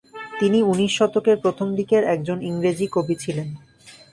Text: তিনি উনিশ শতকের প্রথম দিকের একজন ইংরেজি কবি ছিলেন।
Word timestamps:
তিনি 0.39 0.59
উনিশ 0.63 0.91
শতকের 0.97 1.37
প্রথম 1.39 1.67
দিকের 1.75 2.03
একজন 2.05 2.37
ইংরেজি 2.41 2.87
কবি 2.91 3.15
ছিলেন। 3.15 3.47